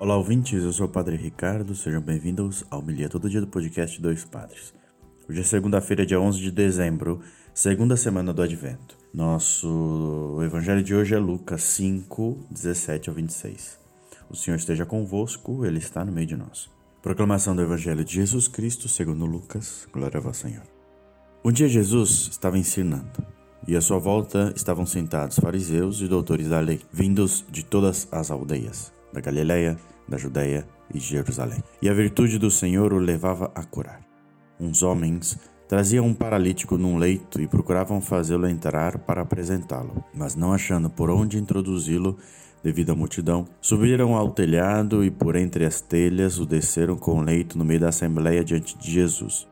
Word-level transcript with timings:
Olá, 0.00 0.16
ouvintes. 0.16 0.62
Eu 0.62 0.72
sou 0.72 0.86
o 0.86 0.88
Padre 0.88 1.16
Ricardo. 1.16 1.74
Sejam 1.74 2.00
bem-vindos 2.00 2.64
ao 2.68 2.82
Milha 2.82 3.08
Todo 3.08 3.30
Dia 3.30 3.40
do 3.40 3.46
podcast 3.46 4.00
Dois 4.02 4.24
Padres. 4.24 4.74
Hoje 5.28 5.40
é 5.40 5.44
segunda-feira, 5.44 6.04
dia 6.04 6.20
11 6.20 6.40
de 6.40 6.50
dezembro, 6.50 7.20
segunda 7.54 7.96
semana 7.96 8.32
do 8.32 8.42
Advento. 8.42 8.98
Nosso 9.14 10.40
evangelho 10.44 10.82
de 10.82 10.94
hoje 10.94 11.14
é 11.14 11.18
Lucas 11.18 11.62
5, 11.62 12.48
17 12.50 13.08
ao 13.08 13.14
26. 13.14 13.78
O 14.28 14.34
Senhor 14.34 14.56
esteja 14.56 14.84
convosco, 14.84 15.64
Ele 15.64 15.78
está 15.78 16.04
no 16.04 16.10
meio 16.10 16.26
de 16.26 16.36
nós. 16.36 16.68
Proclamação 17.00 17.54
do 17.54 17.62
Evangelho 17.62 18.04
de 18.04 18.14
Jesus 18.14 18.48
Cristo 18.48 18.88
segundo 18.88 19.24
Lucas. 19.24 19.86
Glória 19.92 20.18
a 20.18 20.20
vós, 20.20 20.38
Senhor. 20.38 20.64
Um 21.44 21.52
dia 21.52 21.68
Jesus 21.68 22.28
estava 22.32 22.58
ensinando 22.58 23.24
e 23.68 23.76
à 23.76 23.80
sua 23.80 23.98
volta 23.98 24.52
estavam 24.56 24.84
sentados 24.84 25.38
fariseus 25.38 26.00
e 26.00 26.08
doutores 26.08 26.48
da 26.48 26.58
lei, 26.58 26.80
vindos 26.92 27.44
de 27.48 27.64
todas 27.64 28.08
as 28.10 28.30
aldeias, 28.30 28.92
da 29.14 29.20
Galiléia, 29.20 29.78
da 30.08 30.18
Judéia 30.18 30.66
e 30.92 30.98
de 30.98 31.04
Jerusalém. 31.04 31.62
E 31.80 31.88
a 31.88 31.94
virtude 31.94 32.38
do 32.38 32.50
Senhor 32.50 32.92
o 32.92 32.98
levava 32.98 33.50
a 33.54 33.64
curar. 33.64 34.02
Uns 34.60 34.82
homens 34.82 35.38
traziam 35.68 36.06
um 36.06 36.12
paralítico 36.12 36.76
num 36.76 36.98
leito 36.98 37.40
e 37.40 37.46
procuravam 37.46 38.00
fazê-lo 38.00 38.46
entrar 38.46 38.98
para 38.98 39.22
apresentá-lo, 39.22 40.04
mas 40.12 40.34
não 40.34 40.52
achando 40.52 40.90
por 40.90 41.08
onde 41.08 41.38
introduzi-lo, 41.38 42.18
devido 42.62 42.92
à 42.92 42.94
multidão, 42.94 43.46
subiram 43.60 44.14
ao 44.14 44.30
telhado 44.30 45.04
e 45.04 45.10
por 45.10 45.36
entre 45.36 45.64
as 45.64 45.80
telhas 45.80 46.38
o 46.38 46.46
desceram 46.46 46.96
com 46.96 47.18
o 47.18 47.22
leito 47.22 47.56
no 47.56 47.64
meio 47.64 47.80
da 47.80 47.88
assembleia 47.88 48.44
diante 48.44 48.76
de 48.78 48.90
Jesus. 48.90 49.46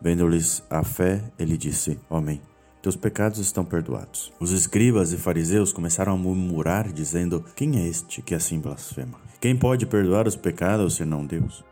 Vendo-lhes 0.00 0.62
a 0.68 0.82
fé, 0.82 1.22
ele 1.38 1.56
disse: 1.56 1.98
Homem, 2.10 2.40
teus 2.86 2.94
pecados 2.94 3.40
estão 3.40 3.64
perdoados. 3.64 4.32
Os 4.38 4.52
escribas 4.52 5.12
e 5.12 5.16
fariseus 5.16 5.72
começaram 5.72 6.12
a 6.12 6.16
murmurar, 6.16 6.92
dizendo: 6.92 7.44
Quem 7.56 7.80
é 7.80 7.88
este 7.88 8.22
que 8.22 8.32
assim 8.32 8.60
blasfema? 8.60 9.18
Quem 9.40 9.56
pode 9.56 9.86
perdoar 9.86 10.28
os 10.28 10.36
pecados 10.36 10.94
senão 10.94 11.26
Deus? 11.26 11.64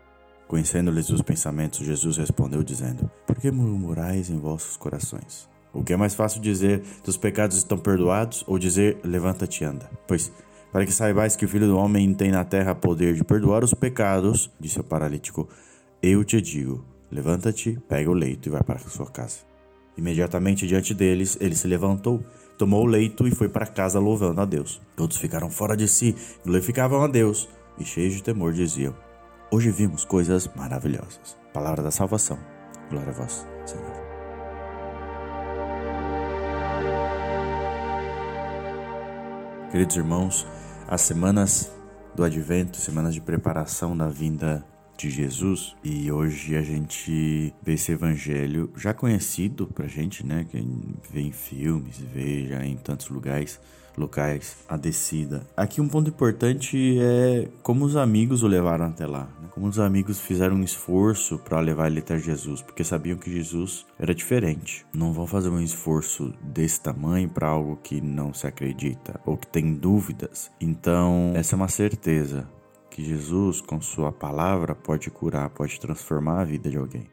Conhecendo-lhes 0.45 1.09
os 1.09 1.21
pensamentos, 1.21 1.85
Jesus 1.85 2.17
respondeu, 2.17 2.61
dizendo: 2.61 3.09
Por 3.25 3.37
que 3.37 3.49
murmurais 3.49 4.29
em 4.29 4.37
vossos 4.37 4.75
corações? 4.75 5.47
O 5.71 5.85
que 5.85 5.93
é 5.93 5.95
mais 5.95 6.13
fácil 6.13 6.41
dizer: 6.41 6.81
Teus 7.01 7.15
pecados 7.15 7.55
estão 7.55 7.77
perdoados, 7.77 8.43
ou 8.45 8.59
dizer: 8.59 8.99
Levanta-te 9.01 9.63
e 9.63 9.67
anda? 9.67 9.89
Pois, 10.05 10.29
para 10.69 10.85
que 10.85 10.91
saibais 10.91 11.37
que 11.37 11.45
o 11.45 11.47
Filho 11.47 11.67
do 11.67 11.77
Homem 11.77 12.13
tem 12.13 12.29
na 12.29 12.43
terra 12.43 12.75
poder 12.75 13.13
de 13.13 13.23
perdoar 13.23 13.63
os 13.63 13.73
pecados, 13.73 14.51
disse 14.59 14.81
o 14.81 14.83
paralítico, 14.83 15.47
eu 16.03 16.25
te 16.25 16.41
digo: 16.41 16.83
Levanta-te, 17.09 17.79
pega 17.87 18.11
o 18.11 18.13
leito 18.13 18.49
e 18.49 18.51
vai 18.51 18.63
para 18.63 18.75
a 18.75 18.79
sua 18.79 19.09
casa. 19.09 19.54
Imediatamente 19.97 20.67
diante 20.67 20.93
deles, 20.93 21.37
ele 21.39 21.55
se 21.55 21.67
levantou, 21.67 22.23
tomou 22.57 22.83
o 22.83 22.87
leito 22.87 23.27
e 23.27 23.31
foi 23.31 23.47
para 23.47 23.65
casa 23.65 23.99
louvando 23.99 24.41
a 24.41 24.45
Deus. 24.45 24.81
Todos 24.95 25.17
ficaram 25.17 25.49
fora 25.49 25.75
de 25.75 25.87
si, 25.87 26.15
glorificavam 26.43 27.03
a 27.03 27.07
Deus 27.07 27.47
e, 27.79 27.85
cheios 27.85 28.13
de 28.13 28.23
temor, 28.23 28.53
diziam: 28.53 28.95
Hoje 29.51 29.71
vimos 29.71 30.03
coisas 30.03 30.49
maravilhosas. 30.55 31.37
Palavra 31.53 31.81
da 31.81 31.91
salvação. 31.91 32.37
Glória 32.89 33.09
a 33.09 33.13
vós, 33.13 33.47
Senhor. 33.65 34.05
Queridos 39.71 39.95
irmãos, 39.95 40.47
as 40.87 41.01
semanas 41.01 41.71
do 42.15 42.23
advento, 42.23 42.77
semanas 42.77 43.13
de 43.13 43.21
preparação 43.21 43.95
da 43.95 44.07
vinda 44.07 44.65
de 44.97 45.09
Jesus 45.09 45.75
e 45.83 46.11
hoje 46.11 46.55
a 46.55 46.61
gente 46.61 47.53
vê 47.61 47.73
esse 47.73 47.91
evangelho 47.91 48.71
já 48.75 48.93
conhecido 48.93 49.67
pra 49.67 49.87
gente, 49.87 50.25
né? 50.25 50.45
Quem 50.49 50.95
vê 51.11 51.21
em 51.21 51.31
filmes, 51.31 51.97
vê 51.97 52.47
já 52.47 52.65
em 52.65 52.77
tantos 52.77 53.09
lugares, 53.09 53.59
locais, 53.97 54.57
a 54.67 54.77
descida. 54.77 55.47
Aqui 55.55 55.81
um 55.81 55.87
ponto 55.87 56.09
importante 56.09 56.97
é 56.99 57.47
como 57.63 57.85
os 57.85 57.95
amigos 57.95 58.43
o 58.43 58.47
levaram 58.47 58.85
até 58.85 59.05
lá, 59.05 59.29
né? 59.41 59.47
como 59.51 59.67
os 59.67 59.79
amigos 59.79 60.19
fizeram 60.19 60.57
um 60.57 60.63
esforço 60.63 61.39
para 61.39 61.59
levar 61.59 61.87
ele 61.87 61.99
até 61.99 62.17
Jesus, 62.17 62.61
porque 62.61 62.83
sabiam 62.83 63.17
que 63.17 63.31
Jesus 63.31 63.85
era 63.97 64.13
diferente. 64.13 64.85
Não 64.93 65.13
vão 65.13 65.25
fazer 65.25 65.49
um 65.49 65.61
esforço 65.61 66.33
desse 66.41 66.81
tamanho 66.81 67.29
para 67.29 67.47
algo 67.47 67.77
que 67.81 68.01
não 68.01 68.33
se 68.33 68.45
acredita 68.45 69.19
ou 69.25 69.37
que 69.37 69.47
tem 69.47 69.73
dúvidas. 69.73 70.51
Então, 70.59 71.31
essa 71.35 71.55
é 71.55 71.57
uma 71.57 71.67
certeza 71.67 72.47
que 72.95 73.03
Jesus, 73.03 73.59
com 73.59 73.81
Sua 73.81 74.09
palavra, 74.09 74.73
pode 74.73 75.11
curar, 75.11 75.49
pode 75.49 75.77
transformar 75.81 76.39
a 76.39 76.45
vida 76.45 76.69
de 76.69 76.77
alguém. 76.77 77.09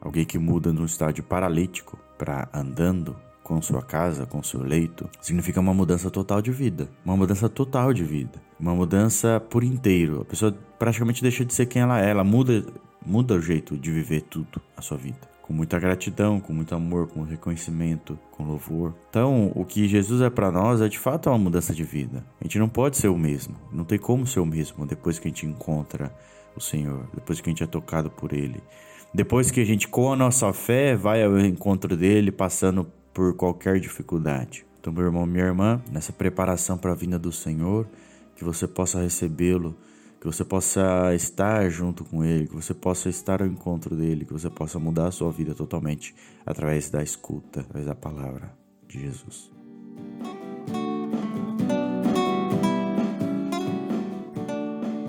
Alguém 0.00 0.24
que 0.24 0.38
muda 0.38 0.72
de 0.72 0.80
um 0.80 0.86
estádio 0.86 1.22
paralítico 1.22 1.98
para 2.16 2.48
andando 2.54 3.14
com 3.42 3.60
sua 3.60 3.82
casa, 3.82 4.24
com 4.24 4.42
seu 4.42 4.62
leito, 4.62 5.10
significa 5.20 5.60
uma 5.60 5.74
mudança 5.74 6.10
total 6.10 6.40
de 6.40 6.50
vida. 6.50 6.88
Uma 7.04 7.18
mudança 7.18 7.50
total 7.50 7.92
de 7.92 8.02
vida. 8.02 8.42
Uma 8.58 8.74
mudança 8.74 9.38
por 9.38 9.62
inteiro. 9.62 10.22
A 10.22 10.24
pessoa 10.24 10.56
praticamente 10.78 11.20
deixa 11.20 11.44
de 11.44 11.52
ser 11.52 11.66
quem 11.66 11.82
ela 11.82 12.00
é. 12.00 12.08
Ela 12.08 12.24
muda, 12.24 12.64
muda 13.06 13.34
o 13.34 13.40
jeito 13.40 13.76
de 13.76 13.90
viver 13.90 14.22
tudo 14.22 14.60
a 14.76 14.82
sua 14.82 14.96
vida 14.96 15.36
com 15.46 15.52
muita 15.52 15.78
gratidão, 15.78 16.40
com 16.40 16.52
muito 16.52 16.74
amor, 16.74 17.06
com 17.06 17.22
reconhecimento, 17.22 18.18
com 18.32 18.44
louvor. 18.44 18.92
Então, 19.08 19.52
o 19.54 19.64
que 19.64 19.86
Jesus 19.86 20.20
é 20.20 20.28
para 20.28 20.50
nós 20.50 20.80
é 20.80 20.88
de 20.88 20.98
fato 20.98 21.30
uma 21.30 21.38
mudança 21.38 21.72
de 21.72 21.84
vida. 21.84 22.24
A 22.40 22.44
gente 22.44 22.58
não 22.58 22.68
pode 22.68 22.96
ser 22.96 23.08
o 23.08 23.16
mesmo, 23.16 23.54
não 23.72 23.84
tem 23.84 23.98
como 23.98 24.26
ser 24.26 24.40
o 24.40 24.46
mesmo 24.46 24.84
depois 24.84 25.20
que 25.20 25.28
a 25.28 25.30
gente 25.30 25.46
encontra 25.46 26.12
o 26.56 26.60
Senhor, 26.60 27.06
depois 27.14 27.40
que 27.40 27.48
a 27.48 27.52
gente 27.52 27.62
é 27.62 27.66
tocado 27.66 28.10
por 28.10 28.32
Ele. 28.32 28.60
Depois 29.14 29.50
que 29.50 29.60
a 29.60 29.64
gente, 29.64 29.86
com 29.86 30.12
a 30.12 30.16
nossa 30.16 30.52
fé, 30.52 30.96
vai 30.96 31.22
ao 31.22 31.38
encontro 31.38 31.96
dele, 31.96 32.32
passando 32.32 32.84
por 33.14 33.34
qualquer 33.34 33.78
dificuldade. 33.78 34.66
Então, 34.80 34.92
meu 34.92 35.04
irmão, 35.04 35.24
minha 35.26 35.44
irmã, 35.44 35.80
nessa 35.92 36.12
preparação 36.12 36.76
para 36.76 36.90
a 36.90 36.94
vinda 36.94 37.18
do 37.18 37.30
Senhor, 37.30 37.86
que 38.34 38.44
você 38.44 38.66
possa 38.66 39.00
recebê-lo 39.00 39.76
que 40.26 40.36
você 40.36 40.44
possa 40.44 41.14
estar 41.14 41.70
junto 41.70 42.04
com 42.04 42.24
Ele, 42.24 42.48
que 42.48 42.54
você 42.54 42.74
possa 42.74 43.08
estar 43.08 43.40
ao 43.40 43.46
encontro 43.46 43.94
dele, 43.94 44.24
que 44.24 44.32
você 44.32 44.50
possa 44.50 44.76
mudar 44.76 45.06
a 45.06 45.10
sua 45.12 45.30
vida 45.30 45.54
totalmente 45.54 46.12
através 46.44 46.90
da 46.90 47.00
escuta, 47.00 47.60
através 47.60 47.86
da 47.86 47.94
palavra 47.94 48.52
de 48.88 49.02
Jesus. 49.02 49.52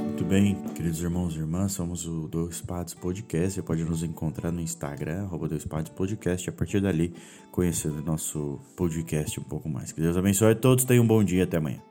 Muito 0.06 0.24
bem, 0.24 0.56
queridos 0.76 1.02
irmãos 1.02 1.36
e 1.36 1.40
irmãs, 1.40 1.72
somos 1.72 2.06
o 2.06 2.28
Dois 2.28 2.62
Padres 2.62 2.94
Podcast. 2.94 3.54
Você 3.54 3.64
pode 3.64 3.84
nos 3.84 4.04
encontrar 4.04 4.52
no 4.52 4.62
Instagram, 4.62 5.24
arroba 5.24 5.48
Dois 5.48 5.66
Padres 5.66 5.90
Podcast, 5.90 6.48
a 6.48 6.54
partir 6.54 6.80
dali 6.80 7.12
conhecer 7.52 7.88
o 7.88 8.04
nosso 8.04 8.60
podcast 8.76 9.40
um 9.40 9.44
pouco 9.44 9.68
mais. 9.68 9.92
Que 9.92 10.00
Deus 10.00 10.16
abençoe 10.16 10.52
a 10.52 10.56
todos, 10.56 10.86
tenham 10.86 11.04
um 11.04 11.08
bom 11.08 11.24
dia, 11.24 11.46
até 11.46 11.58
amanhã. 11.58 11.87